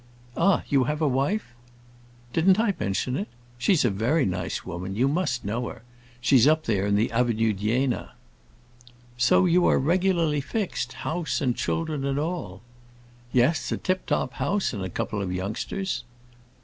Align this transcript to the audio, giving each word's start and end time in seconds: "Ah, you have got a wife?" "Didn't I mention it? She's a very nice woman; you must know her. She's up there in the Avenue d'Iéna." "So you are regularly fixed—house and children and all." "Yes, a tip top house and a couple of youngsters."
"Ah, 0.35 0.63
you 0.67 0.85
have 0.85 0.97
got 0.97 1.05
a 1.05 1.09
wife?" 1.09 1.53
"Didn't 2.33 2.59
I 2.59 2.73
mention 2.79 3.15
it? 3.15 3.27
She's 3.59 3.85
a 3.85 3.91
very 3.91 4.25
nice 4.25 4.65
woman; 4.65 4.95
you 4.95 5.07
must 5.07 5.45
know 5.45 5.67
her. 5.67 5.83
She's 6.19 6.47
up 6.47 6.63
there 6.63 6.87
in 6.87 6.95
the 6.95 7.11
Avenue 7.11 7.53
d'Iéna." 7.53 8.13
"So 9.19 9.45
you 9.45 9.67
are 9.67 9.77
regularly 9.77 10.41
fixed—house 10.41 11.39
and 11.39 11.55
children 11.55 12.03
and 12.03 12.17
all." 12.17 12.63
"Yes, 13.31 13.71
a 13.71 13.77
tip 13.77 14.07
top 14.07 14.33
house 14.33 14.73
and 14.73 14.83
a 14.83 14.89
couple 14.89 15.21
of 15.21 15.31
youngsters." 15.31 16.03